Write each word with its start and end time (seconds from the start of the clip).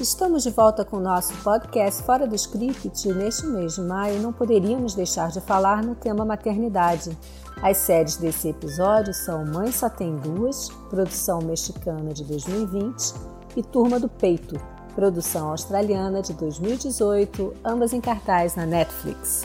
Estamos 0.00 0.44
de 0.44 0.50
volta 0.50 0.84
com 0.84 0.98
o 0.98 1.00
nosso 1.00 1.34
podcast 1.42 2.02
Fora 2.04 2.26
do 2.26 2.34
Script. 2.36 3.12
Neste 3.12 3.46
mês 3.46 3.74
de 3.74 3.80
maio, 3.80 4.20
não 4.20 4.32
poderíamos 4.32 4.94
deixar 4.94 5.30
de 5.30 5.40
falar 5.40 5.82
no 5.82 5.94
tema 5.94 6.24
maternidade. 6.24 7.16
As 7.60 7.78
séries 7.78 8.16
desse 8.16 8.48
episódio 8.48 9.12
são 9.12 9.44
Mãe 9.44 9.72
Só 9.72 9.88
Tem 9.88 10.14
Duas, 10.14 10.68
produção 10.88 11.40
mexicana 11.40 12.12
de 12.12 12.22
2020, 12.24 13.14
e 13.56 13.62
Turma 13.62 13.98
do 13.98 14.08
Peito, 14.08 14.60
produção 14.94 15.50
australiana 15.50 16.22
de 16.22 16.32
2018, 16.32 17.54
ambas 17.64 17.92
em 17.92 18.00
cartaz 18.00 18.54
na 18.54 18.64
Netflix. 18.64 19.44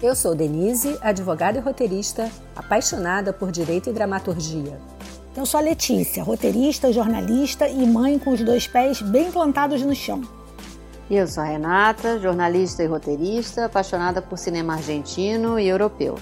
Eu 0.00 0.14
sou 0.14 0.36
Denise, 0.36 0.96
advogada 1.00 1.58
e 1.58 1.60
roteirista, 1.60 2.30
apaixonada 2.54 3.32
por 3.32 3.50
direito 3.50 3.90
e 3.90 3.92
dramaturgia. 3.92 4.78
Eu 5.36 5.46
sou 5.46 5.58
a 5.58 5.62
Letícia, 5.62 6.24
roteirista, 6.24 6.92
jornalista 6.92 7.68
e 7.68 7.86
mãe 7.86 8.18
com 8.18 8.30
os 8.30 8.40
dois 8.40 8.66
pés 8.66 9.00
bem 9.00 9.30
plantados 9.30 9.82
no 9.82 9.94
chão. 9.94 10.22
E 11.08 11.16
eu 11.16 11.26
sou 11.26 11.42
a 11.42 11.46
Renata, 11.46 12.18
jornalista 12.18 12.82
e 12.82 12.86
roteirista, 12.86 13.66
apaixonada 13.66 14.20
por 14.20 14.36
cinema 14.36 14.74
argentino 14.74 15.58
e 15.58 15.68
europeu. 15.68 16.16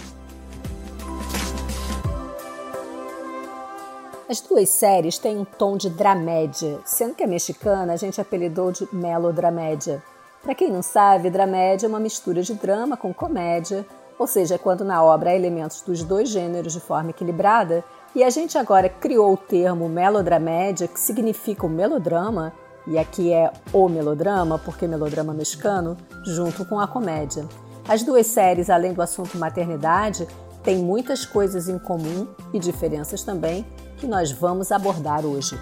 As 4.28 4.40
duas 4.40 4.68
séries 4.68 5.18
têm 5.18 5.38
um 5.38 5.44
tom 5.44 5.76
de 5.76 5.88
dramédia, 5.88 6.80
sendo 6.84 7.14
que 7.14 7.22
a 7.22 7.28
mexicana 7.28 7.92
a 7.92 7.96
gente 7.96 8.20
apelidou 8.20 8.72
de 8.72 8.88
melodramédia. 8.92 10.02
Para 10.42 10.54
quem 10.54 10.70
não 10.70 10.82
sabe, 10.82 11.30
dramédia 11.30 11.86
é 11.86 11.88
uma 11.88 12.00
mistura 12.00 12.42
de 12.42 12.54
drama 12.54 12.96
com 12.96 13.14
comédia, 13.14 13.86
ou 14.18 14.26
seja, 14.26 14.56
é 14.56 14.58
quando 14.58 14.84
na 14.84 15.02
obra 15.02 15.30
há 15.30 15.34
elementos 15.34 15.82
dos 15.82 16.02
dois 16.02 16.28
gêneros 16.28 16.72
de 16.72 16.80
forma 16.80 17.10
equilibrada, 17.10 17.84
e 18.16 18.24
a 18.24 18.30
gente 18.30 18.56
agora 18.56 18.88
criou 18.88 19.34
o 19.34 19.36
termo 19.36 19.90
melodramédia, 19.90 20.88
que 20.88 20.98
significa 20.98 21.66
o 21.66 21.68
melodrama, 21.68 22.50
e 22.86 22.96
aqui 22.96 23.30
é 23.30 23.52
o 23.74 23.90
melodrama, 23.90 24.58
porque 24.58 24.88
melodrama 24.88 25.34
mexicano, 25.34 25.98
junto 26.24 26.64
com 26.64 26.80
a 26.80 26.88
comédia. 26.88 27.46
As 27.86 28.02
duas 28.02 28.26
séries, 28.26 28.70
além 28.70 28.94
do 28.94 29.02
assunto 29.02 29.36
maternidade, 29.36 30.26
têm 30.64 30.78
muitas 30.78 31.26
coisas 31.26 31.68
em 31.68 31.78
comum 31.78 32.26
e 32.54 32.58
diferenças 32.58 33.22
também 33.22 33.66
que 33.98 34.06
nós 34.06 34.32
vamos 34.32 34.72
abordar 34.72 35.26
hoje. 35.26 35.58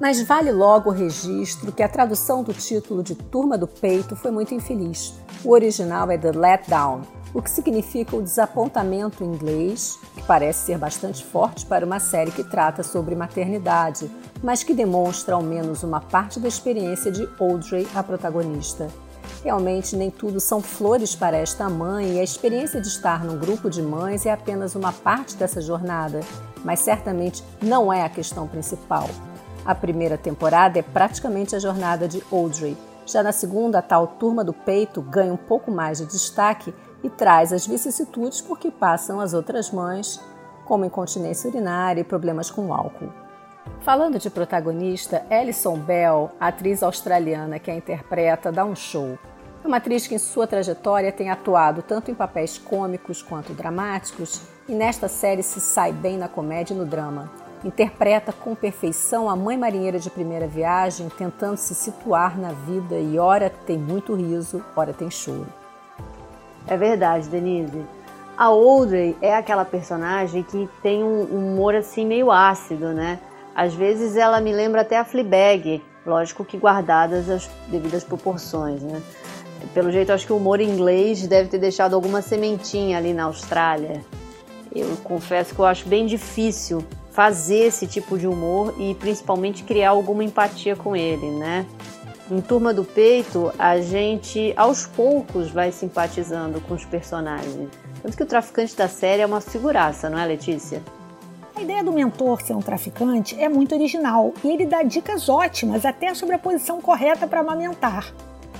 Mas 0.00 0.20
vale 0.22 0.50
logo 0.50 0.90
o 0.90 0.92
registro 0.92 1.70
que 1.70 1.82
a 1.82 1.88
tradução 1.88 2.42
do 2.42 2.52
título 2.52 3.02
de 3.02 3.14
Turma 3.14 3.56
do 3.56 3.68
Peito 3.68 4.16
foi 4.16 4.30
muito 4.30 4.52
infeliz. 4.52 5.14
O 5.44 5.50
original 5.50 6.10
é 6.10 6.18
The 6.18 6.32
Letdown, 6.32 7.02
o 7.32 7.40
que 7.40 7.50
significa 7.50 8.16
o 8.16 8.22
desapontamento 8.22 9.22
em 9.22 9.28
inglês, 9.28 9.98
que 10.14 10.22
parece 10.22 10.66
ser 10.66 10.78
bastante 10.78 11.24
forte 11.24 11.64
para 11.64 11.86
uma 11.86 12.00
série 12.00 12.32
que 12.32 12.42
trata 12.42 12.82
sobre 12.82 13.14
maternidade, 13.14 14.10
mas 14.42 14.64
que 14.64 14.74
demonstra 14.74 15.36
ao 15.36 15.42
menos 15.42 15.84
uma 15.84 16.00
parte 16.00 16.40
da 16.40 16.48
experiência 16.48 17.10
de 17.10 17.28
Audrey, 17.38 17.86
a 17.94 18.02
protagonista. 18.02 18.88
Realmente 19.44 19.94
nem 19.94 20.10
tudo 20.10 20.40
são 20.40 20.60
flores 20.60 21.14
para 21.14 21.36
esta 21.36 21.68
mãe 21.68 22.14
e 22.14 22.20
a 22.20 22.24
experiência 22.24 22.80
de 22.80 22.88
estar 22.88 23.24
num 23.24 23.38
grupo 23.38 23.70
de 23.70 23.82
mães 23.82 24.26
é 24.26 24.32
apenas 24.32 24.74
uma 24.74 24.92
parte 24.92 25.36
dessa 25.36 25.60
jornada, 25.60 26.20
mas 26.64 26.80
certamente 26.80 27.44
não 27.62 27.92
é 27.92 28.02
a 28.02 28.08
questão 28.08 28.48
principal. 28.48 29.08
A 29.64 29.74
primeira 29.74 30.18
temporada 30.18 30.78
é 30.78 30.82
praticamente 30.82 31.56
a 31.56 31.58
jornada 31.58 32.06
de 32.06 32.22
Audrey. 32.30 32.76
Já 33.06 33.22
na 33.22 33.32
segunda, 33.32 33.78
a 33.78 33.82
tal 33.82 34.06
turma 34.06 34.44
do 34.44 34.52
peito 34.52 35.00
ganha 35.00 35.32
um 35.32 35.38
pouco 35.38 35.70
mais 35.70 35.98
de 35.98 36.06
destaque 36.06 36.74
e 37.02 37.08
traz 37.08 37.50
as 37.50 37.66
vicissitudes 37.66 38.42
por 38.42 38.58
que 38.58 38.70
passam 38.70 39.20
as 39.20 39.32
outras 39.32 39.70
mães, 39.70 40.20
como 40.66 40.84
incontinência 40.84 41.48
urinária 41.48 42.02
e 42.02 42.04
problemas 42.04 42.50
com 42.50 42.74
álcool. 42.74 43.12
Falando 43.80 44.18
de 44.18 44.28
protagonista, 44.28 45.24
Alison 45.30 45.78
Bell, 45.78 46.30
atriz 46.38 46.82
australiana 46.82 47.58
que 47.58 47.70
a 47.70 47.74
interpreta, 47.74 48.52
dá 48.52 48.66
um 48.66 48.76
show. 48.76 49.18
É 49.62 49.66
uma 49.66 49.78
atriz 49.78 50.06
que 50.06 50.14
em 50.14 50.18
sua 50.18 50.46
trajetória 50.46 51.10
tem 51.10 51.30
atuado 51.30 51.82
tanto 51.82 52.10
em 52.10 52.14
papéis 52.14 52.58
cômicos 52.58 53.22
quanto 53.22 53.54
dramáticos 53.54 54.42
e 54.68 54.74
nesta 54.74 55.08
série 55.08 55.42
se 55.42 55.58
sai 55.58 55.90
bem 55.90 56.18
na 56.18 56.28
comédia 56.28 56.74
e 56.74 56.76
no 56.76 56.84
drama. 56.84 57.43
Interpreta 57.64 58.30
com 58.30 58.54
perfeição 58.54 59.26
a 59.28 59.34
mãe 59.34 59.56
marinheira 59.56 59.98
de 59.98 60.10
primeira 60.10 60.46
viagem, 60.46 61.08
tentando 61.08 61.56
se 61.56 61.74
situar 61.74 62.38
na 62.38 62.50
vida 62.50 62.96
e 62.96 63.18
ora 63.18 63.48
tem 63.48 63.78
muito 63.78 64.14
riso, 64.14 64.62
ora 64.76 64.92
tem 64.92 65.10
choro. 65.10 65.46
É 66.66 66.76
verdade, 66.76 67.26
Denise. 67.28 67.82
A 68.36 68.46
Audrey 68.46 69.16
é 69.22 69.34
aquela 69.34 69.64
personagem 69.64 70.42
que 70.42 70.68
tem 70.82 71.02
um 71.02 71.22
humor 71.22 71.74
assim 71.74 72.04
meio 72.04 72.30
ácido, 72.30 72.92
né? 72.92 73.18
Às 73.54 73.72
vezes 73.72 74.14
ela 74.14 74.42
me 74.42 74.52
lembra 74.52 74.82
até 74.82 74.98
a 74.98 75.04
Fleabag, 75.04 75.82
lógico 76.04 76.44
que 76.44 76.58
guardadas 76.58 77.30
as 77.30 77.48
devidas 77.68 78.04
proporções, 78.04 78.82
né? 78.82 79.00
Pelo 79.72 79.90
jeito, 79.90 80.12
acho 80.12 80.26
que 80.26 80.32
o 80.32 80.36
humor 80.36 80.60
inglês 80.60 81.26
deve 81.26 81.48
ter 81.48 81.58
deixado 81.58 81.94
alguma 81.94 82.20
sementinha 82.20 82.98
ali 82.98 83.14
na 83.14 83.24
Austrália. 83.24 84.04
Eu 84.74 84.96
confesso 85.02 85.54
que 85.54 85.60
eu 85.60 85.64
acho 85.64 85.88
bem 85.88 86.04
difícil 86.04 86.84
fazer 87.14 87.66
esse 87.66 87.86
tipo 87.86 88.18
de 88.18 88.26
humor 88.26 88.74
e 88.76 88.92
principalmente 88.96 89.62
criar 89.62 89.90
alguma 89.90 90.24
empatia 90.24 90.74
com 90.74 90.96
ele, 90.96 91.30
né? 91.30 91.64
Em 92.28 92.40
Turma 92.40 92.74
do 92.74 92.84
Peito, 92.84 93.52
a 93.56 93.80
gente 93.80 94.52
aos 94.56 94.84
poucos 94.84 95.50
vai 95.50 95.70
simpatizando 95.70 96.60
com 96.62 96.74
os 96.74 96.84
personagens. 96.84 97.70
Tanto 98.02 98.16
que 98.16 98.22
o 98.22 98.26
traficante 98.26 98.74
da 98.74 98.88
série 98.88 99.22
é 99.22 99.26
uma 99.26 99.40
figuraça, 99.40 100.10
não 100.10 100.18
é, 100.18 100.26
Letícia? 100.26 100.82
A 101.54 101.62
ideia 101.62 101.84
do 101.84 101.92
mentor 101.92 102.42
ser 102.42 102.54
um 102.54 102.60
traficante 102.60 103.40
é 103.40 103.48
muito 103.48 103.76
original 103.76 104.34
e 104.42 104.50
ele 104.50 104.66
dá 104.66 104.82
dicas 104.82 105.28
ótimas 105.28 105.84
até 105.84 106.12
sobre 106.14 106.34
a 106.34 106.38
posição 106.38 106.80
correta 106.80 107.28
para 107.28 107.40
amamentar. 107.40 108.12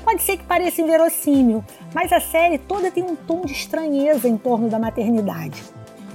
Pode 0.04 0.22
ser 0.22 0.37
que 0.37 0.44
pareça 0.44 0.81
inverossímil, 0.81 1.64
mas 1.93 2.12
a 2.12 2.20
série 2.20 2.59
toda 2.59 2.88
tem 2.88 3.03
um 3.03 3.16
tom 3.16 3.41
de 3.41 3.53
estranheza 3.53 4.28
em 4.28 4.37
torno 4.37 4.69
da 4.69 4.78
maternidade. 4.78 5.64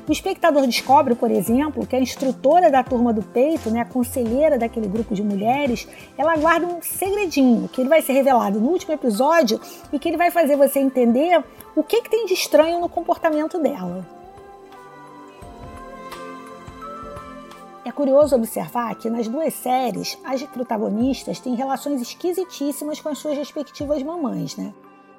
O 0.10 0.12
espectador 0.12 0.66
descobre, 0.66 1.14
por 1.14 1.30
exemplo, 1.30 1.86
que 1.86 1.96
a 1.96 2.00
instrutora 2.00 2.72
da 2.72 2.84
turma 2.84 3.14
do 3.14 3.22
peito, 3.22 3.70
né, 3.70 3.82
a 3.82 3.86
conselheira 3.86 4.58
daquele 4.58 4.88
grupo 4.88 5.14
de 5.14 5.22
mulheres, 5.22 5.88
ela 6.18 6.36
guarda 6.36 6.66
um 6.66 6.82
segredinho 6.82 7.70
que 7.70 7.80
ele 7.80 7.90
vai 7.90 8.02
ser 8.02 8.14
revelado 8.14 8.60
no 8.60 8.72
último 8.72 8.92
episódio 8.92 9.62
e 9.94 10.00
que 10.00 10.10
ele 10.10 10.18
vai 10.18 10.32
fazer 10.32 10.56
você 10.56 10.80
entender 10.80 11.44
o 11.76 11.84
que, 11.84 12.02
que 12.02 12.10
tem 12.10 12.26
de 12.26 12.34
estranho 12.34 12.80
no 12.80 12.90
comportamento 12.90 13.60
dela. 13.60 14.04
É 17.86 17.92
curioso 17.92 18.36
observar 18.36 18.96
que 18.96 19.12
nas 19.12 19.28
duas 19.28 19.54
séries 19.54 20.18
as 20.24 20.42
protagonistas 20.42 21.40
têm 21.40 21.54
relações 21.54 22.02
esquisitíssimas 22.02 23.00
com 23.00 23.10
as 23.10 23.20
suas 23.20 23.38
respectivas 23.38 24.02
mamães, 24.02 24.56
né? 24.56 24.74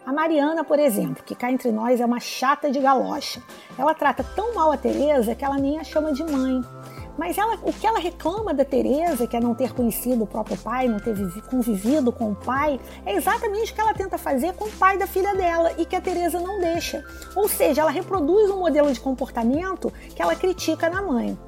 A 0.04 0.12
Mariana, 0.12 0.64
por 0.64 0.78
exemplo, 0.78 1.22
que 1.22 1.34
cá 1.34 1.52
entre 1.52 1.70
nós 1.70 2.00
é 2.00 2.06
uma 2.06 2.18
chata 2.18 2.70
de 2.70 2.80
galocha. 2.80 3.42
Ela 3.78 3.94
trata 3.94 4.24
tão 4.24 4.54
mal 4.54 4.72
a 4.72 4.76
Teresa 4.76 5.34
que 5.34 5.44
ela 5.44 5.56
nem 5.56 5.78
a 5.78 5.84
chama 5.84 6.12
de 6.12 6.24
mãe. 6.24 6.62
Mas 7.18 7.36
ela, 7.36 7.58
o 7.62 7.72
que 7.72 7.86
ela 7.86 7.98
reclama 7.98 8.54
da 8.54 8.64
Teresa, 8.64 9.26
que 9.26 9.36
é 9.36 9.40
não 9.40 9.54
ter 9.54 9.74
conhecido 9.74 10.24
o 10.24 10.26
próprio 10.26 10.56
pai, 10.56 10.88
não 10.88 10.98
ter 10.98 11.14
convivido 11.42 12.10
com 12.10 12.32
o 12.32 12.34
pai, 12.34 12.80
é 13.04 13.14
exatamente 13.14 13.72
o 13.72 13.74
que 13.74 13.80
ela 13.80 13.92
tenta 13.92 14.16
fazer 14.16 14.54
com 14.54 14.64
o 14.64 14.72
pai 14.72 14.96
da 14.96 15.06
filha 15.06 15.34
dela 15.34 15.72
e 15.76 15.84
que 15.84 15.94
a 15.94 16.00
Teresa 16.00 16.40
não 16.40 16.58
deixa. 16.58 17.04
Ou 17.36 17.46
seja, 17.46 17.82
ela 17.82 17.90
reproduz 17.90 18.50
um 18.50 18.58
modelo 18.58 18.90
de 18.90 19.00
comportamento 19.00 19.92
que 20.14 20.22
ela 20.22 20.34
critica 20.34 20.88
na 20.88 21.02
mãe. 21.02 21.38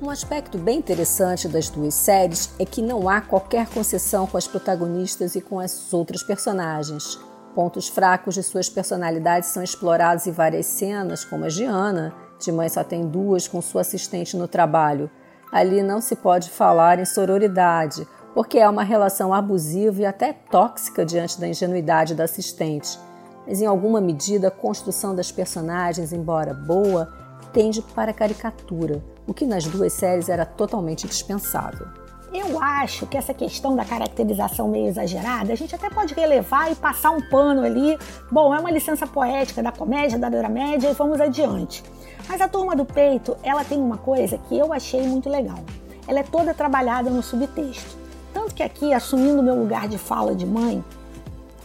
Um 0.00 0.08
aspecto 0.08 0.56
bem 0.56 0.78
interessante 0.78 1.48
das 1.48 1.68
duas 1.68 1.92
séries 1.92 2.54
é 2.58 2.64
que 2.64 2.80
não 2.80 3.08
há 3.08 3.20
qualquer 3.20 3.66
concessão 3.66 4.26
com 4.26 4.36
as 4.36 4.46
protagonistas 4.46 5.34
e 5.34 5.40
com 5.40 5.58
as 5.58 5.92
outras 5.92 6.22
personagens. 6.22 7.18
Pontos 7.54 7.88
fracos 7.88 8.34
de 8.34 8.42
suas 8.42 8.68
personalidades 8.68 9.48
são 9.48 9.62
explorados 9.62 10.26
em 10.26 10.32
várias 10.32 10.66
cenas, 10.66 11.24
como 11.24 11.44
a 11.44 11.48
de 11.48 11.64
Ana, 11.64 12.14
de 12.38 12.52
mãe 12.52 12.68
só 12.68 12.84
tem 12.84 13.06
duas 13.06 13.48
com 13.48 13.60
sua 13.60 13.80
assistente 13.80 14.36
no 14.36 14.46
trabalho. 14.46 15.10
Ali 15.50 15.82
não 15.82 16.00
se 16.00 16.14
pode 16.14 16.48
falar 16.48 17.00
em 17.00 17.04
sororidade, 17.04 18.06
porque 18.34 18.58
é 18.58 18.68
uma 18.68 18.84
relação 18.84 19.34
abusiva 19.34 20.02
e 20.02 20.06
até 20.06 20.32
tóxica 20.32 21.04
diante 21.04 21.40
da 21.40 21.48
ingenuidade 21.48 22.14
da 22.14 22.24
assistente. 22.24 22.98
Mas 23.46 23.60
em 23.60 23.66
alguma 23.66 24.00
medida 24.00 24.48
a 24.48 24.52
construção 24.52 25.14
das 25.14 25.32
personagens, 25.32 26.12
embora 26.12 26.54
boa, 26.54 27.12
tende 27.52 27.82
para 27.82 28.12
a 28.12 28.14
caricatura, 28.14 29.02
o 29.26 29.34
que 29.34 29.44
nas 29.44 29.64
duas 29.66 29.92
séries 29.92 30.28
era 30.28 30.46
totalmente 30.46 31.06
dispensável. 31.06 31.88
Eu 32.32 32.62
acho 32.62 33.08
que 33.08 33.16
essa 33.16 33.34
questão 33.34 33.74
da 33.74 33.84
caracterização 33.84 34.68
meio 34.68 34.86
exagerada, 34.86 35.52
a 35.52 35.56
gente 35.56 35.74
até 35.74 35.90
pode 35.90 36.14
relevar 36.14 36.70
e 36.70 36.76
passar 36.76 37.10
um 37.10 37.20
pano 37.20 37.64
ali. 37.64 37.98
Bom, 38.30 38.54
é 38.54 38.60
uma 38.60 38.70
licença 38.70 39.04
poética 39.04 39.60
da 39.60 39.72
comédia, 39.72 40.16
da 40.16 40.28
dramédia 40.28 40.90
e 40.90 40.94
vamos 40.94 41.20
adiante. 41.20 41.82
Mas 42.28 42.40
a 42.40 42.46
turma 42.46 42.76
do 42.76 42.84
peito, 42.84 43.36
ela 43.42 43.64
tem 43.64 43.78
uma 43.78 43.98
coisa 43.98 44.38
que 44.38 44.56
eu 44.56 44.72
achei 44.72 45.02
muito 45.02 45.28
legal. 45.28 45.58
Ela 46.06 46.20
é 46.20 46.22
toda 46.22 46.54
trabalhada 46.54 47.10
no 47.10 47.20
subtexto. 47.20 47.98
Tanto 48.32 48.54
que 48.54 48.62
aqui, 48.62 48.94
assumindo 48.94 49.42
meu 49.42 49.56
lugar 49.56 49.88
de 49.88 49.98
fala 49.98 50.32
de 50.32 50.46
mãe, 50.46 50.84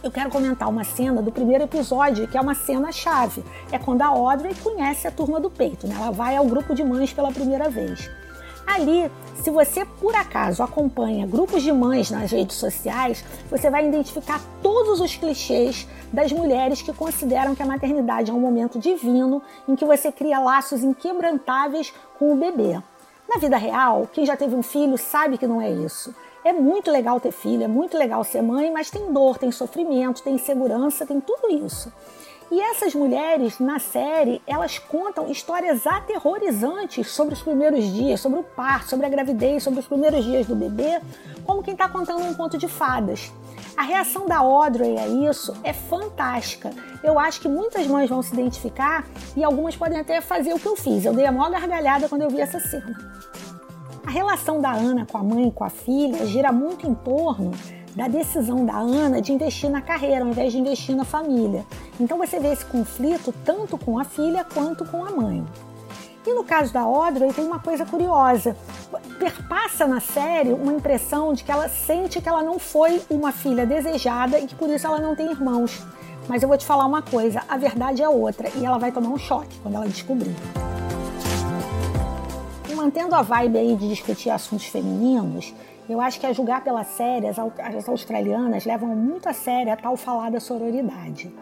eu 0.02 0.10
quero 0.10 0.30
comentar 0.30 0.68
uma 0.68 0.82
cena 0.82 1.22
do 1.22 1.30
primeiro 1.30 1.62
episódio, 1.62 2.26
que 2.26 2.36
é 2.36 2.40
uma 2.40 2.56
cena 2.56 2.90
chave. 2.90 3.44
É 3.70 3.78
quando 3.78 4.02
a 4.02 4.06
Audrey 4.06 4.52
conhece 4.56 5.06
a 5.06 5.12
turma 5.12 5.38
do 5.38 5.48
peito, 5.48 5.86
né? 5.86 5.94
Ela 5.96 6.10
vai 6.10 6.36
ao 6.36 6.44
grupo 6.44 6.74
de 6.74 6.82
mães 6.82 7.12
pela 7.12 7.30
primeira 7.30 7.70
vez. 7.70 8.10
Ali, 8.66 9.10
se 9.36 9.50
você 9.50 9.84
por 9.84 10.14
acaso 10.14 10.62
acompanha 10.62 11.26
grupos 11.26 11.62
de 11.62 11.72
mães 11.72 12.10
nas 12.10 12.32
redes 12.32 12.56
sociais, 12.56 13.24
você 13.48 13.70
vai 13.70 13.86
identificar 13.86 14.40
todos 14.60 15.00
os 15.00 15.14
clichês 15.14 15.86
das 16.12 16.32
mulheres 16.32 16.82
que 16.82 16.92
consideram 16.92 17.54
que 17.54 17.62
a 17.62 17.66
maternidade 17.66 18.30
é 18.30 18.34
um 18.34 18.40
momento 18.40 18.78
divino 18.78 19.40
em 19.68 19.76
que 19.76 19.84
você 19.84 20.10
cria 20.10 20.40
laços 20.40 20.82
inquebrantáveis 20.82 21.94
com 22.18 22.32
o 22.32 22.36
bebê. 22.36 22.80
Na 23.28 23.38
vida 23.38 23.56
real, 23.56 24.08
quem 24.12 24.26
já 24.26 24.36
teve 24.36 24.54
um 24.54 24.62
filho 24.62 24.98
sabe 24.98 25.38
que 25.38 25.46
não 25.46 25.60
é 25.60 25.70
isso. 25.70 26.14
É 26.44 26.52
muito 26.52 26.90
legal 26.90 27.18
ter 27.18 27.32
filho, 27.32 27.64
é 27.64 27.68
muito 27.68 27.96
legal 27.96 28.22
ser 28.22 28.42
mãe, 28.42 28.70
mas 28.70 28.90
tem 28.90 29.12
dor, 29.12 29.36
tem 29.36 29.50
sofrimento, 29.50 30.22
tem 30.22 30.34
insegurança, 30.34 31.06
tem 31.06 31.20
tudo 31.20 31.50
isso. 31.50 31.92
E 32.50 32.60
essas 32.60 32.94
mulheres, 32.94 33.58
na 33.58 33.80
série, 33.80 34.40
elas 34.46 34.78
contam 34.78 35.28
histórias 35.30 35.84
aterrorizantes 35.84 37.10
sobre 37.10 37.34
os 37.34 37.42
primeiros 37.42 37.84
dias, 37.92 38.20
sobre 38.20 38.38
o 38.38 38.44
parto, 38.44 38.90
sobre 38.90 39.04
a 39.04 39.08
gravidez, 39.08 39.64
sobre 39.64 39.80
os 39.80 39.86
primeiros 39.86 40.24
dias 40.24 40.46
do 40.46 40.54
bebê, 40.54 41.00
como 41.44 41.62
quem 41.62 41.72
está 41.72 41.88
contando 41.88 42.22
um 42.24 42.34
conto 42.34 42.56
de 42.56 42.68
fadas. 42.68 43.32
A 43.76 43.82
reação 43.82 44.26
da 44.26 44.38
Audrey 44.38 44.96
a 44.96 45.08
isso 45.08 45.54
é 45.64 45.72
fantástica. 45.72 46.70
Eu 47.02 47.18
acho 47.18 47.40
que 47.40 47.48
muitas 47.48 47.86
mães 47.88 48.08
vão 48.08 48.22
se 48.22 48.32
identificar 48.32 49.04
e 49.36 49.42
algumas 49.42 49.76
podem 49.76 49.98
até 49.98 50.20
fazer 50.20 50.54
o 50.54 50.58
que 50.58 50.66
eu 50.66 50.76
fiz. 50.76 51.04
Eu 51.04 51.12
dei 51.12 51.26
a 51.26 51.32
maior 51.32 51.50
gargalhada 51.50 52.08
quando 52.08 52.22
eu 52.22 52.30
vi 52.30 52.40
essa 52.40 52.60
cena. 52.60 52.96
A 54.06 54.10
relação 54.10 54.60
da 54.60 54.72
Ana 54.72 55.04
com 55.04 55.18
a 55.18 55.22
mãe 55.22 55.48
e 55.48 55.52
com 55.52 55.64
a 55.64 55.68
filha 55.68 56.24
gira 56.26 56.52
muito 56.52 56.86
em 56.86 56.94
torno 56.94 57.50
da 57.96 58.06
decisão 58.08 58.64
da 58.64 58.76
Ana 58.76 59.20
de 59.20 59.32
investir 59.32 59.68
na 59.68 59.80
carreira 59.80 60.22
ao 60.22 60.30
invés 60.30 60.52
de 60.52 60.58
investir 60.58 60.94
na 60.94 61.04
família. 61.04 61.66
Então 61.98 62.18
você 62.18 62.38
vê 62.38 62.52
esse 62.52 62.64
conflito 62.64 63.32
tanto 63.44 63.78
com 63.78 63.98
a 63.98 64.04
filha 64.04 64.44
quanto 64.44 64.84
com 64.84 65.04
a 65.04 65.10
mãe. 65.10 65.44
E 66.26 66.34
no 66.34 66.44
caso 66.44 66.72
da 66.72 66.80
Audrey 66.80 67.32
tem 67.32 67.44
uma 67.44 67.58
coisa 67.58 67.86
curiosa. 67.86 68.56
Perpassa 69.18 69.86
na 69.86 70.00
série 70.00 70.52
uma 70.52 70.72
impressão 70.72 71.32
de 71.32 71.44
que 71.44 71.52
ela 71.52 71.68
sente 71.68 72.20
que 72.20 72.28
ela 72.28 72.42
não 72.42 72.58
foi 72.58 73.00
uma 73.08 73.32
filha 73.32 73.64
desejada 73.64 74.38
e 74.38 74.46
que 74.46 74.54
por 74.54 74.68
isso 74.68 74.86
ela 74.86 74.98
não 74.98 75.14
tem 75.14 75.30
irmãos. 75.30 75.86
Mas 76.28 76.42
eu 76.42 76.48
vou 76.48 76.58
te 76.58 76.66
falar 76.66 76.84
uma 76.86 77.02
coisa, 77.02 77.42
a 77.48 77.56
verdade 77.56 78.02
é 78.02 78.08
outra 78.08 78.50
e 78.56 78.64
ela 78.64 78.78
vai 78.78 78.90
tomar 78.90 79.10
um 79.10 79.18
choque 79.18 79.58
quando 79.60 79.76
ela 79.76 79.86
descobrir 79.86 80.34
mantendo 82.86 83.16
a 83.16 83.22
vibe 83.22 83.58
aí 83.58 83.74
de 83.74 83.88
discutir 83.88 84.30
assuntos 84.30 84.66
femininos, 84.66 85.52
eu 85.88 86.00
acho 86.00 86.20
que 86.20 86.26
a 86.26 86.32
julgar 86.32 86.62
pela 86.62 86.84
série, 86.84 87.26
as 87.26 87.88
australianas 87.88 88.64
levam 88.64 88.94
muito 88.94 89.28
a 89.28 89.32
sério 89.32 89.72
a 89.72 89.76
tal 89.76 89.96
falada 89.96 90.38
sororidade. 90.38 91.32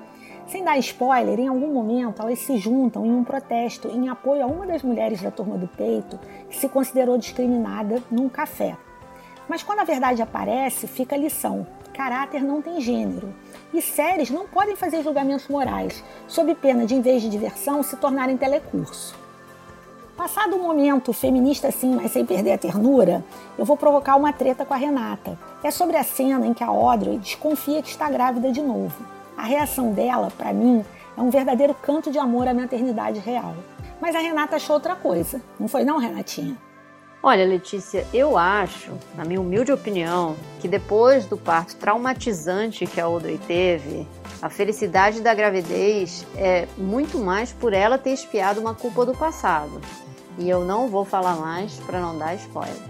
Sem 0.46 0.62
dar 0.62 0.78
spoiler, 0.78 1.40
em 1.40 1.48
algum 1.48 1.72
momento 1.72 2.20
elas 2.20 2.38
se 2.38 2.58
juntam 2.58 3.06
em 3.06 3.12
um 3.12 3.24
protesto 3.24 3.88
em 3.88 4.08
apoio 4.08 4.42
a 4.42 4.46
uma 4.46 4.66
das 4.66 4.82
mulheres 4.82 5.22
da 5.22 5.30
turma 5.30 5.56
do 5.56 5.66
peito 5.66 6.18
que 6.50 6.56
se 6.56 6.68
considerou 6.68 7.16
discriminada 7.16 8.02
num 8.10 8.28
café. 8.28 8.76
Mas 9.48 9.62
quando 9.62 9.80
a 9.80 9.84
verdade 9.84 10.22
aparece, 10.22 10.86
fica 10.86 11.14
a 11.14 11.18
lição: 11.18 11.66
caráter 11.94 12.42
não 12.42 12.60
tem 12.60 12.80
gênero. 12.80 13.34
E 13.72 13.80
séries 13.80 14.30
não 14.30 14.46
podem 14.46 14.76
fazer 14.76 15.02
julgamentos 15.02 15.48
morais, 15.48 16.04
sob 16.28 16.54
pena 16.54 16.84
de, 16.86 16.94
em 16.94 17.00
vez 17.00 17.22
de 17.22 17.30
diversão, 17.30 17.82
se 17.82 17.96
tornarem 17.96 18.36
telecurso. 18.36 19.16
Passado 20.16 20.54
um 20.54 20.62
momento 20.62 21.12
feminista 21.12 21.68
assim, 21.68 21.96
mas 21.96 22.12
sem 22.12 22.24
perder 22.24 22.52
a 22.52 22.58
ternura, 22.58 23.24
eu 23.58 23.64
vou 23.64 23.76
provocar 23.76 24.14
uma 24.14 24.32
treta 24.32 24.64
com 24.64 24.72
a 24.72 24.76
Renata. 24.76 25.36
É 25.62 25.72
sobre 25.72 25.96
a 25.96 26.04
cena 26.04 26.46
em 26.46 26.54
que 26.54 26.62
a 26.62 26.68
Audrey 26.68 27.18
desconfia 27.18 27.82
que 27.82 27.88
está 27.88 28.08
grávida 28.08 28.52
de 28.52 28.62
novo. 28.62 28.94
A 29.44 29.46
reação 29.46 29.92
dela, 29.92 30.32
para 30.38 30.54
mim, 30.54 30.82
é 31.14 31.20
um 31.20 31.28
verdadeiro 31.28 31.74
canto 31.74 32.10
de 32.10 32.18
amor 32.18 32.48
à 32.48 32.54
maternidade 32.54 33.20
real. 33.20 33.54
Mas 34.00 34.16
a 34.16 34.18
Renata 34.18 34.56
achou 34.56 34.72
outra 34.72 34.96
coisa. 34.96 35.38
Não 35.60 35.68
foi 35.68 35.84
não, 35.84 35.98
Renatinha? 35.98 36.56
Olha, 37.22 37.44
Letícia, 37.44 38.06
eu 38.14 38.38
acho, 38.38 38.92
na 39.14 39.22
minha 39.22 39.38
humilde 39.38 39.70
opinião, 39.70 40.34
que 40.60 40.66
depois 40.66 41.26
do 41.26 41.36
parto 41.36 41.76
traumatizante 41.76 42.86
que 42.86 42.98
a 42.98 43.04
Audrey 43.04 43.36
teve, 43.36 44.08
a 44.40 44.48
felicidade 44.48 45.20
da 45.20 45.34
gravidez 45.34 46.26
é 46.38 46.66
muito 46.78 47.18
mais 47.18 47.52
por 47.52 47.74
ela 47.74 47.98
ter 47.98 48.14
espiado 48.14 48.62
uma 48.62 48.74
culpa 48.74 49.04
do 49.04 49.12
passado. 49.12 49.78
E 50.38 50.48
eu 50.48 50.64
não 50.64 50.88
vou 50.88 51.04
falar 51.04 51.36
mais 51.36 51.74
para 51.80 52.00
não 52.00 52.16
dar 52.16 52.34
spoiler. 52.36 52.80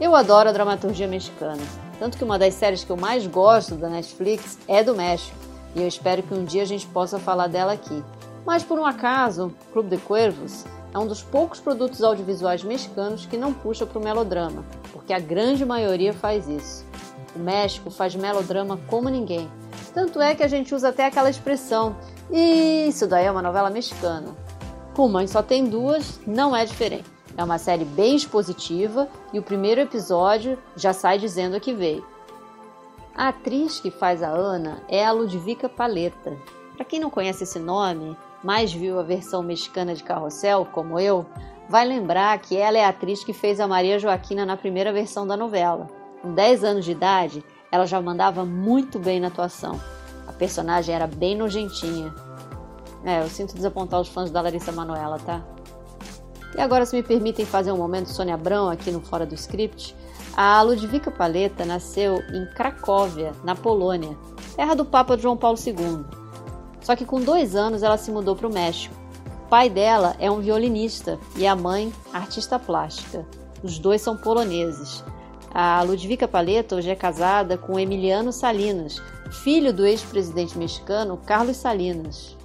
Eu 0.00 0.14
adoro 0.14 0.48
a 0.48 0.52
dramaturgia 0.52 1.08
mexicana, 1.08 1.60
tanto 2.02 2.18
que 2.18 2.24
uma 2.24 2.36
das 2.36 2.54
séries 2.54 2.82
que 2.82 2.90
eu 2.90 2.96
mais 2.96 3.28
gosto 3.28 3.76
da 3.76 3.88
Netflix 3.88 4.58
é 4.66 4.82
do 4.82 4.92
México, 4.92 5.36
e 5.72 5.80
eu 5.80 5.86
espero 5.86 6.20
que 6.20 6.34
um 6.34 6.42
dia 6.42 6.62
a 6.62 6.66
gente 6.66 6.84
possa 6.88 7.16
falar 7.16 7.46
dela 7.46 7.74
aqui. 7.74 8.02
Mas 8.44 8.64
por 8.64 8.76
um 8.76 8.84
acaso, 8.84 9.54
Clube 9.72 9.90
de 9.90 10.02
Cuervos 10.02 10.64
é 10.92 10.98
um 10.98 11.06
dos 11.06 11.22
poucos 11.22 11.60
produtos 11.60 12.02
audiovisuais 12.02 12.64
mexicanos 12.64 13.24
que 13.24 13.36
não 13.36 13.54
puxa 13.54 13.86
para 13.86 14.00
o 14.00 14.02
melodrama, 14.02 14.64
porque 14.92 15.12
a 15.12 15.20
grande 15.20 15.64
maioria 15.64 16.12
faz 16.12 16.48
isso. 16.48 16.84
O 17.36 17.38
México 17.38 17.88
faz 17.88 18.16
melodrama 18.16 18.80
como 18.88 19.08
ninguém. 19.08 19.48
Tanto 19.94 20.20
é 20.20 20.34
que 20.34 20.42
a 20.42 20.48
gente 20.48 20.74
usa 20.74 20.88
até 20.88 21.06
aquela 21.06 21.30
expressão: 21.30 21.94
isso 22.32 23.06
daí 23.06 23.26
é 23.26 23.30
uma 23.30 23.42
novela 23.42 23.70
mexicana. 23.70 24.34
Com 24.92 25.06
Mãe 25.06 25.28
Só 25.28 25.40
Tem 25.40 25.66
Duas, 25.66 26.18
não 26.26 26.54
é 26.56 26.64
diferente. 26.64 27.08
É 27.36 27.42
uma 27.42 27.58
série 27.58 27.84
bem 27.84 28.16
expositiva 28.16 29.08
e 29.32 29.38
o 29.38 29.42
primeiro 29.42 29.80
episódio 29.80 30.58
já 30.76 30.92
sai 30.92 31.18
dizendo 31.18 31.56
a 31.56 31.60
que 31.60 31.72
veio. 31.72 32.06
A 33.14 33.28
atriz 33.28 33.80
que 33.80 33.90
faz 33.90 34.22
a 34.22 34.28
Ana 34.28 34.82
é 34.88 35.04
a 35.04 35.12
Ludvika 35.12 35.68
Paleta. 35.68 36.36
Para 36.76 36.84
quem 36.84 37.00
não 37.00 37.10
conhece 37.10 37.44
esse 37.44 37.58
nome, 37.58 38.16
mas 38.42 38.72
viu 38.72 38.98
a 38.98 39.02
versão 39.02 39.42
mexicana 39.42 39.94
de 39.94 40.02
Carrossel, 40.02 40.66
como 40.72 40.98
eu, 40.98 41.26
vai 41.68 41.86
lembrar 41.86 42.38
que 42.38 42.56
ela 42.56 42.78
é 42.78 42.84
a 42.84 42.88
atriz 42.88 43.22
que 43.22 43.32
fez 43.32 43.60
a 43.60 43.68
Maria 43.68 43.98
Joaquina 43.98 44.46
na 44.46 44.56
primeira 44.56 44.92
versão 44.92 45.26
da 45.26 45.36
novela. 45.36 45.88
Com 46.22 46.32
10 46.32 46.64
anos 46.64 46.84
de 46.84 46.92
idade, 46.92 47.44
ela 47.70 47.86
já 47.86 48.00
mandava 48.00 48.44
muito 48.44 48.98
bem 48.98 49.20
na 49.20 49.28
atuação. 49.28 49.80
A 50.26 50.32
personagem 50.32 50.94
era 50.94 51.06
bem 51.06 51.36
nojentinha, 51.36 52.12
é, 53.04 53.20
eu 53.20 53.28
sinto 53.28 53.54
desapontar 53.54 54.00
os 54.00 54.08
fãs 54.08 54.30
da 54.30 54.40
Larissa 54.40 54.70
Manoela, 54.70 55.18
tá? 55.18 55.42
E 56.56 56.60
agora, 56.60 56.84
se 56.84 56.94
me 56.94 57.02
permitem 57.02 57.46
fazer 57.46 57.72
um 57.72 57.78
momento 57.78 58.10
Sônia 58.10 58.34
Abrão 58.34 58.68
aqui 58.68 58.90
no 58.90 59.00
Fora 59.00 59.24
do 59.24 59.34
Script, 59.34 59.96
a 60.36 60.60
Ludwika 60.62 61.10
Paleta 61.10 61.64
nasceu 61.64 62.22
em 62.32 62.46
Cracóvia, 62.54 63.32
na 63.42 63.54
Polônia, 63.54 64.16
terra 64.54 64.74
do 64.74 64.84
Papa 64.84 65.16
João 65.16 65.36
Paulo 65.36 65.58
II. 65.58 66.04
Só 66.82 66.96
que 66.96 67.04
com 67.04 67.20
dois 67.20 67.54
anos 67.54 67.82
ela 67.82 67.96
se 67.96 68.10
mudou 68.10 68.34
para 68.36 68.48
o 68.48 68.52
México. 68.52 68.94
O 69.46 69.48
pai 69.48 69.68
dela 69.68 70.16
é 70.18 70.30
um 70.30 70.40
violinista 70.40 71.18
e 71.36 71.46
a 71.46 71.54
mãe, 71.54 71.92
artista 72.12 72.58
plástica. 72.58 73.26
Os 73.62 73.78
dois 73.78 74.00
são 74.00 74.16
poloneses. 74.16 75.04
A 75.54 75.82
Ludwika 75.82 76.26
Paleta 76.26 76.76
hoje 76.76 76.90
é 76.90 76.94
casada 76.94 77.58
com 77.58 77.78
Emiliano 77.78 78.32
Salinas, 78.32 79.02
filho 79.30 79.72
do 79.72 79.86
ex-presidente 79.86 80.56
mexicano 80.56 81.18
Carlos 81.18 81.58
Salinas. 81.58 82.36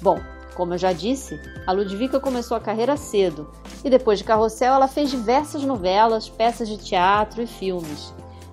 Bom, 0.00 0.18
como 0.54 0.74
eu 0.74 0.78
já 0.78 0.92
disse, 0.92 1.40
a 1.66 1.72
Ludwika 1.72 2.20
começou 2.20 2.56
a 2.56 2.60
carreira 2.60 2.96
cedo 2.96 3.50
e 3.84 3.90
depois 3.90 4.18
de 4.18 4.24
Carrossel 4.24 4.74
ela 4.74 4.88
fez 4.88 5.10
diversas 5.10 5.62
novelas, 5.62 6.28
peças 6.28 6.68
de 6.68 6.78
teatro 6.78 7.42
e 7.42 7.46
filmes. 7.46 8.12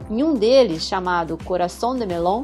Em 0.09 0.23
um 0.23 0.33
deles, 0.33 0.83
chamado 0.83 1.37
Coração 1.45 1.95
de 1.95 2.05
Melon, 2.05 2.43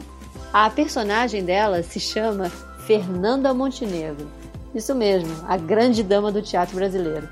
a 0.53 0.69
personagem 0.69 1.43
dela 1.43 1.83
se 1.83 1.99
chama 1.99 2.49
Fernanda 2.85 3.53
Montenegro. 3.53 4.27
Isso 4.73 4.95
mesmo, 4.95 5.33
a 5.47 5.57
grande 5.57 6.03
dama 6.03 6.31
do 6.31 6.41
teatro 6.41 6.75
brasileiro. 6.75 7.27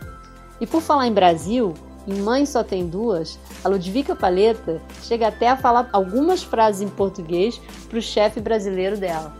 E 0.59 0.67
por 0.67 0.81
falar 0.81 1.07
em 1.07 1.13
Brasil, 1.13 1.73
em 2.07 2.15
Mãe 2.15 2.45
Só 2.45 2.63
Tem 2.63 2.87
Duas, 2.87 3.39
a 3.63 3.69
Ludwika 3.69 4.15
Paleta 4.15 4.81
chega 5.03 5.27
até 5.27 5.49
a 5.49 5.57
falar 5.57 5.89
algumas 5.91 6.43
frases 6.43 6.81
em 6.81 6.89
português 6.89 7.59
para 7.89 7.97
o 7.97 8.01
chefe 8.01 8.39
brasileiro 8.39 8.97
dela. 8.97 9.33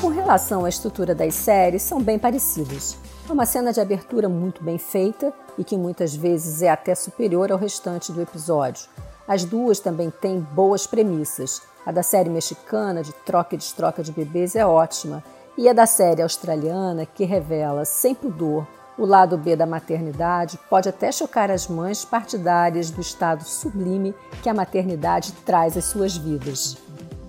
Com 0.00 0.08
relação 0.08 0.64
à 0.64 0.68
estrutura 0.68 1.12
das 1.12 1.34
séries, 1.34 1.82
são 1.82 2.00
bem 2.00 2.20
parecidas. 2.20 2.96
É 3.28 3.32
uma 3.32 3.44
cena 3.44 3.72
de 3.72 3.80
abertura 3.80 4.28
muito 4.28 4.62
bem 4.62 4.78
feita 4.78 5.32
e 5.58 5.64
que 5.64 5.76
muitas 5.76 6.14
vezes 6.14 6.62
é 6.62 6.70
até 6.70 6.94
superior 6.94 7.50
ao 7.50 7.58
restante 7.58 8.12
do 8.12 8.22
episódio. 8.22 8.88
As 9.26 9.44
duas 9.44 9.80
também 9.80 10.08
têm 10.08 10.38
boas 10.38 10.86
premissas. 10.86 11.62
A 11.84 11.90
da 11.90 12.04
série 12.04 12.30
mexicana, 12.30 13.02
de 13.02 13.12
troca 13.12 13.56
e 13.56 13.58
destroca 13.58 14.00
de 14.00 14.12
bebês, 14.12 14.54
é 14.54 14.64
ótima, 14.64 15.22
e 15.56 15.68
a 15.68 15.72
da 15.72 15.84
série 15.84 16.22
australiana, 16.22 17.04
que 17.04 17.24
revela 17.24 17.84
sem 17.84 18.14
pudor 18.14 18.64
o 18.96 19.04
lado 19.04 19.36
B 19.36 19.56
da 19.56 19.66
maternidade, 19.66 20.58
pode 20.70 20.88
até 20.88 21.10
chocar 21.10 21.50
as 21.50 21.66
mães 21.66 22.04
partidárias 22.04 22.90
do 22.90 23.00
estado 23.00 23.42
sublime 23.42 24.14
que 24.42 24.48
a 24.48 24.54
maternidade 24.54 25.32
traz 25.44 25.76
às 25.76 25.86
suas 25.86 26.16
vidas. 26.16 26.76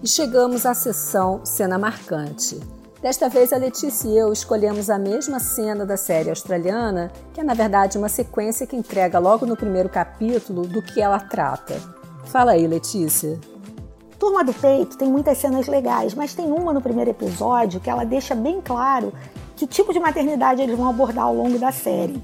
E 0.02 0.08
chegamos 0.08 0.66
à 0.66 0.74
sessão 0.74 1.42
cena 1.44 1.78
marcante. 1.78 2.58
Desta 3.02 3.28
vez 3.28 3.52
a 3.52 3.58
Letícia 3.58 4.08
e 4.08 4.18
eu 4.18 4.32
escolhemos 4.32 4.90
a 4.90 4.98
mesma 4.98 5.42
cena 5.42 5.86
da 5.86 5.98
série 5.98 6.30
australiana, 6.30 7.12
que 7.34 7.42
é 7.42 7.44
na 7.44 7.54
verdade 7.54 7.98
uma 7.98 8.08
sequência 8.08 8.66
que 8.66 8.78
entrega 8.78 9.20
logo 9.20 9.46
no 9.46 9.58
primeiro 9.58 9.90
capítulo 9.90 10.66
do 10.66 10.82
que 10.82 11.02
ela 11.02 11.20
trata. 11.20 11.76
Fala 12.28 12.52
aí, 12.52 12.66
Letícia. 12.66 13.38
Turma 14.18 14.42
do 14.42 14.54
Peito 14.54 14.98
tem 14.98 15.10
muitas 15.10 15.38
cenas 15.38 15.68
legais, 15.68 16.14
mas 16.14 16.34
tem 16.34 16.50
uma 16.50 16.72
no 16.72 16.82
primeiro 16.82 17.12
episódio 17.12 17.82
que 17.82 17.90
ela 17.90 18.06
deixa 18.06 18.34
bem 18.34 18.62
claro 18.62 19.14
que 19.58 19.68
tipo 19.68 19.92
de 19.92 20.00
maternidade 20.00 20.62
eles 20.62 20.78
vão 20.78 20.90
abordar 20.90 21.26
ao 21.26 21.36
longo 21.36 21.60
da 21.60 21.74
série. 21.74 22.24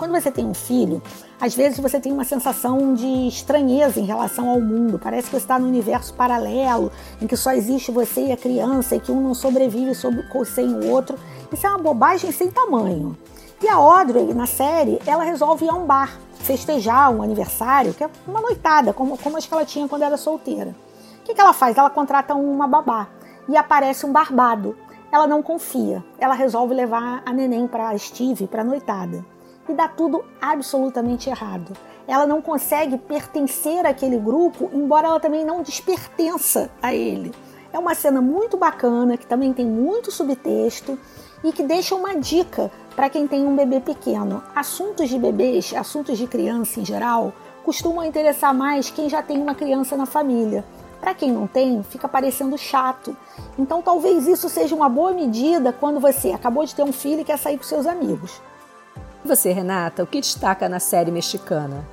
Quando 0.00 0.12
você 0.12 0.30
tem 0.30 0.46
um 0.46 0.54
filho, 0.54 1.02
às 1.38 1.54
vezes 1.54 1.78
você 1.78 2.00
tem 2.00 2.10
uma 2.10 2.24
sensação 2.24 2.94
de 2.94 3.28
estranheza 3.28 4.00
em 4.00 4.06
relação 4.06 4.48
ao 4.48 4.58
mundo. 4.58 4.98
Parece 4.98 5.26
que 5.26 5.32
você 5.32 5.44
está 5.44 5.58
num 5.58 5.68
universo 5.68 6.14
paralelo, 6.14 6.90
em 7.20 7.26
que 7.26 7.36
só 7.36 7.52
existe 7.52 7.92
você 7.92 8.28
e 8.28 8.32
a 8.32 8.36
criança, 8.38 8.96
e 8.96 9.00
que 9.00 9.12
um 9.12 9.20
não 9.20 9.34
sobrevive 9.34 9.92
sem 9.94 10.72
o 10.72 10.88
outro. 10.88 11.18
Isso 11.52 11.66
é 11.66 11.68
uma 11.68 11.80
bobagem 11.80 12.32
sem 12.32 12.50
tamanho. 12.50 13.14
E 13.62 13.68
a 13.68 13.74
Audrey, 13.74 14.32
na 14.32 14.46
série, 14.46 14.98
ela 15.04 15.22
resolve 15.22 15.66
ir 15.66 15.68
a 15.68 15.74
um 15.74 15.84
bar, 15.84 16.18
festejar 16.38 17.12
um 17.12 17.22
aniversário, 17.22 17.92
que 17.92 18.02
é 18.02 18.08
uma 18.26 18.40
noitada, 18.40 18.94
como, 18.94 19.18
como 19.18 19.36
as 19.36 19.44
que 19.44 19.52
ela 19.52 19.66
tinha 19.66 19.86
quando 19.86 20.04
era 20.04 20.16
solteira. 20.16 20.74
O 21.20 21.24
que, 21.24 21.34
que 21.34 21.40
ela 21.42 21.52
faz? 21.52 21.76
Ela 21.76 21.90
contrata 21.90 22.34
uma 22.34 22.66
babá 22.66 23.06
e 23.46 23.54
aparece 23.54 24.06
um 24.06 24.12
barbado. 24.12 24.74
Ela 25.12 25.26
não 25.26 25.42
confia. 25.42 26.02
Ela 26.18 26.32
resolve 26.32 26.72
levar 26.72 27.22
a 27.26 27.34
neném 27.34 27.66
para 27.66 27.98
Steve, 27.98 28.46
para 28.46 28.64
noitada 28.64 29.22
e 29.68 29.74
dá 29.74 29.88
tudo 29.88 30.24
absolutamente 30.40 31.28
errado. 31.28 31.76
Ela 32.06 32.26
não 32.26 32.42
consegue 32.42 32.98
pertencer 32.98 33.86
àquele 33.86 34.18
grupo, 34.18 34.68
embora 34.72 35.08
ela 35.08 35.20
também 35.20 35.44
não 35.44 35.62
despertença 35.62 36.70
a 36.82 36.94
ele. 36.94 37.32
É 37.72 37.78
uma 37.78 37.94
cena 37.94 38.20
muito 38.20 38.56
bacana, 38.56 39.16
que 39.16 39.26
também 39.26 39.52
tem 39.52 39.64
muito 39.64 40.10
subtexto 40.10 40.98
e 41.44 41.52
que 41.52 41.62
deixa 41.62 41.94
uma 41.94 42.16
dica 42.16 42.70
para 42.96 43.08
quem 43.08 43.28
tem 43.28 43.46
um 43.46 43.54
bebê 43.54 43.80
pequeno. 43.80 44.42
Assuntos 44.54 45.08
de 45.08 45.18
bebês, 45.18 45.72
assuntos 45.72 46.18
de 46.18 46.26
criança 46.26 46.80
em 46.80 46.84
geral, 46.84 47.32
costumam 47.64 48.04
interessar 48.04 48.52
mais 48.52 48.90
quem 48.90 49.08
já 49.08 49.22
tem 49.22 49.40
uma 49.40 49.54
criança 49.54 49.96
na 49.96 50.04
família. 50.04 50.64
Para 51.00 51.14
quem 51.14 51.32
não 51.32 51.46
tem, 51.46 51.82
fica 51.82 52.08
parecendo 52.08 52.58
chato. 52.58 53.16
Então 53.58 53.80
talvez 53.80 54.26
isso 54.26 54.48
seja 54.48 54.74
uma 54.74 54.88
boa 54.88 55.12
medida 55.12 55.72
quando 55.72 55.98
você 56.00 56.32
acabou 56.32 56.64
de 56.64 56.74
ter 56.74 56.82
um 56.82 56.92
filho 56.92 57.20
e 57.20 57.24
quer 57.24 57.38
sair 57.38 57.56
com 57.56 57.64
seus 57.64 57.86
amigos. 57.86 58.42
E 59.24 59.28
você, 59.28 59.52
Renata, 59.52 60.02
o 60.02 60.06
que 60.06 60.20
destaca 60.20 60.68
na 60.68 60.80
série 60.80 61.10
mexicana? 61.10 61.86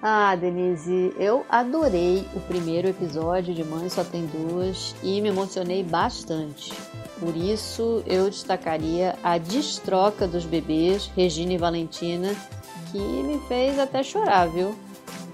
Ah, 0.00 0.34
Denise, 0.36 1.12
eu 1.18 1.44
adorei 1.48 2.26
o 2.34 2.40
primeiro 2.40 2.88
episódio 2.88 3.52
de 3.52 3.64
Mãe 3.64 3.88
Só 3.88 4.04
Tem 4.04 4.26
Duas 4.26 4.94
e 5.02 5.20
me 5.20 5.28
emocionei 5.28 5.82
bastante. 5.82 6.72
Por 7.18 7.36
isso, 7.36 8.02
eu 8.06 8.30
destacaria 8.30 9.16
a 9.24 9.36
destroca 9.38 10.26
dos 10.26 10.44
bebês, 10.44 11.10
Regina 11.16 11.52
e 11.52 11.58
Valentina, 11.58 12.34
que 12.92 12.98
me 12.98 13.40
fez 13.48 13.78
até 13.78 14.02
chorar, 14.04 14.48
viu? 14.48 14.74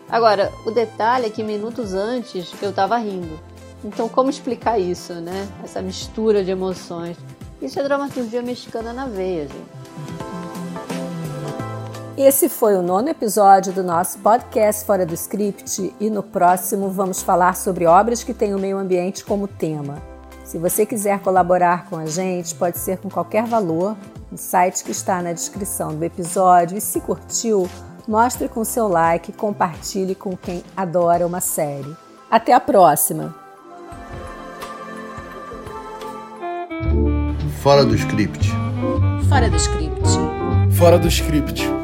Agora, 0.09 0.51
o 0.65 0.71
detalhe 0.71 1.27
é 1.27 1.31
que 1.31 1.43
minutos 1.43 1.93
antes 1.93 2.51
eu 2.63 2.73
tava 2.73 2.97
rindo. 2.97 3.39
Então, 3.85 4.09
como 4.09 4.31
explicar 4.31 4.79
isso, 4.79 5.13
né? 5.15 5.47
Essa 5.63 5.83
mistura 5.83 6.43
de 6.43 6.51
emoções. 6.51 7.19
Isso 7.61 7.79
é 7.79 7.83
dramaturgia 7.83 8.41
mexicana 8.41 8.93
na 8.95 9.07
veia, 9.07 9.43
gente. 9.43 10.14
Esse 12.17 12.49
foi 12.49 12.77
o 12.77 12.83
nono 12.83 13.09
episódio 13.09 13.73
do 13.73 13.83
nosso 13.83 14.21
podcast 14.21 14.87
Fora 14.87 15.05
do 15.05 15.15
Script 15.15 15.93
e 15.99 16.09
no 16.09 16.23
próximo 16.23 16.89
vamos 16.89 17.21
falar 17.21 17.57
sobre 17.57 17.87
obras 17.87 18.23
que 18.23 18.33
têm 18.33 18.55
o 18.55 18.59
meio 18.59 18.79
ambiente 18.79 19.25
como 19.25 19.49
tema. 19.49 20.01
Se 20.45 20.57
você 20.57 20.87
quiser 20.87 21.19
colaborar 21.19 21.87
com 21.87 21.97
a 21.97 22.07
gente, 22.07 22.55
pode 22.55 22.79
ser 22.79 22.99
com 22.99 23.11
qualquer 23.11 23.47
valor 23.47 23.97
no 24.31 24.39
site 24.39 24.85
que 24.85 24.93
está 24.93 25.21
na 25.21 25.33
descrição 25.33 25.93
do 25.93 26.05
episódio 26.05 26.79
e 26.79 26.81
se 26.81 27.01
curtiu, 27.01 27.69
mostre 28.07 28.47
com 28.47 28.65
seu 28.65 28.87
like 28.87 29.33
e 29.33 29.35
compartilhe 29.35 30.15
com 30.15 30.37
quem 30.37 30.63
adora 30.77 31.27
uma 31.27 31.41
série. 31.41 31.97
Até 32.31 32.53
a 32.53 32.61
próxima! 32.61 33.35
Fora 37.61 37.85
do 37.85 37.97
script. 37.97 38.51
Fora 39.29 39.51
do 39.51 39.57
script. 39.57 40.01
Fora 40.79 40.97
do 40.97 41.09
script. 41.09 41.84